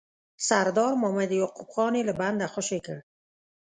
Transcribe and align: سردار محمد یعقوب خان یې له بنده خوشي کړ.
سردار 0.47 0.91
محمد 1.01 1.31
یعقوب 1.41 1.67
خان 1.73 1.93
یې 1.97 2.03
له 2.09 2.13
بنده 2.19 2.45
خوشي 2.53 2.79
کړ. 2.85 2.97